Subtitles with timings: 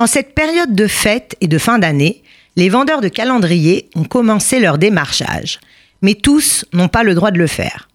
[0.00, 2.22] En cette période de fête et de fin d'année,
[2.56, 5.60] les vendeurs de calendriers ont commencé leur démarchage.
[6.00, 7.90] Mais tous n'ont pas le droit de le faire.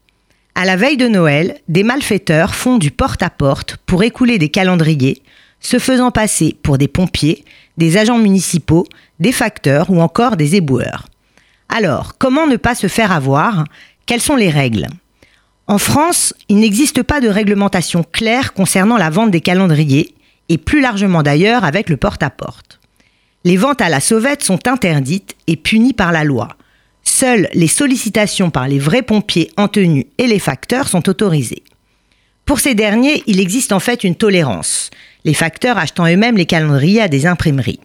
[0.54, 5.20] À la veille de Noël, des malfaiteurs font du porte-à-porte pour écouler des calendriers,
[5.58, 7.44] se faisant passer pour des pompiers,
[7.76, 8.86] des agents municipaux,
[9.18, 11.08] des facteurs ou encore des éboueurs.
[11.68, 13.64] Alors, comment ne pas se faire avoir?
[14.06, 14.86] Quelles sont les règles?
[15.66, 20.14] En France, il n'existe pas de réglementation claire concernant la vente des calendriers,
[20.48, 22.80] et plus largement d'ailleurs avec le porte-à-porte.
[23.44, 26.48] Les ventes à la sauvette sont interdites et punies par la loi.
[27.04, 31.62] Seules les sollicitations par les vrais pompiers en tenue et les facteurs sont autorisées.
[32.44, 34.90] Pour ces derniers, il existe en fait une tolérance,
[35.24, 37.80] les facteurs achetant eux-mêmes les calendriers à des imprimeries.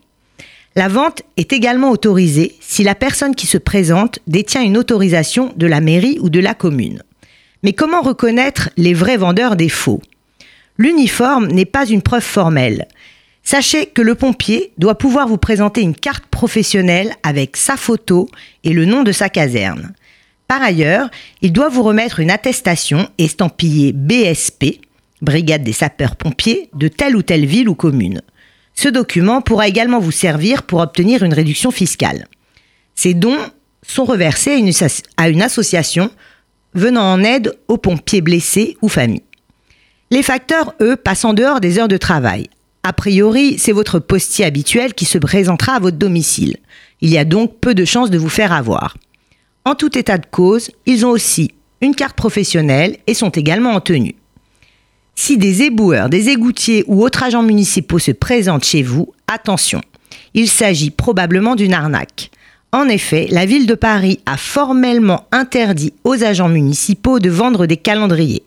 [0.75, 5.67] La vente est également autorisée si la personne qui se présente détient une autorisation de
[5.67, 7.03] la mairie ou de la commune.
[7.63, 10.01] Mais comment reconnaître les vrais vendeurs des faux?
[10.77, 12.87] L'uniforme n'est pas une preuve formelle.
[13.43, 18.29] Sachez que le pompier doit pouvoir vous présenter une carte professionnelle avec sa photo
[18.63, 19.93] et le nom de sa caserne.
[20.47, 21.09] Par ailleurs,
[21.41, 24.81] il doit vous remettre une attestation estampillée BSP,
[25.21, 28.21] Brigade des sapeurs-pompiers, de telle ou telle ville ou commune.
[28.73, 32.27] Ce document pourra également vous servir pour obtenir une réduction fiscale.
[32.95, 33.39] Ces dons
[33.85, 34.61] sont reversés
[35.17, 36.11] à une, association
[36.73, 39.23] venant en aide aux pompiers blessés ou familles.
[40.11, 42.49] Les facteurs, eux, passent en dehors des heures de travail.
[42.83, 46.57] A priori, c'est votre postier habituel qui se présentera à votre domicile.
[46.99, 48.97] Il y a donc peu de chances de vous faire avoir.
[49.63, 53.79] En tout état de cause, ils ont aussi une carte professionnelle et sont également en
[53.79, 54.15] tenue.
[55.15, 59.79] Si des éboueurs, des égoutiers ou autres agents municipaux se présentent chez vous, attention,
[60.33, 62.31] il s'agit probablement d'une arnaque.
[62.73, 67.77] En effet, la ville de Paris a formellement interdit aux agents municipaux de vendre des
[67.77, 68.43] calendriers.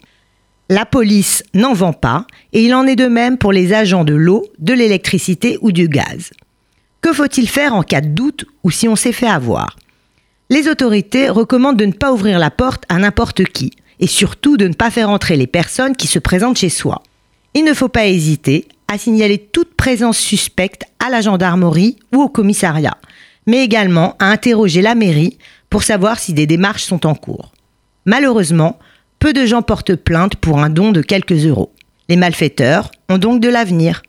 [0.71, 4.15] La police n'en vend pas et il en est de même pour les agents de
[4.15, 6.31] l'eau, de l'électricité ou du gaz.
[7.03, 9.77] Que faut-il faire en cas de doute ou si on s'est fait avoir?
[10.49, 14.67] Les autorités recommandent de ne pas ouvrir la porte à n'importe qui et surtout de
[14.67, 17.03] ne pas faire entrer les personnes qui se présentent chez soi.
[17.53, 22.29] Il ne faut pas hésiter à signaler toute présence suspecte à la gendarmerie ou au
[22.29, 22.97] commissariat,
[23.47, 25.39] mais également à interroger la mairie
[25.69, 27.53] pour savoir si des démarches sont en cours.
[28.07, 28.79] Malheureusement,
[29.25, 31.73] peu de gens portent plainte pour un don de quelques euros.
[32.11, 34.03] Les malfaiteurs ont donc de l'avenir.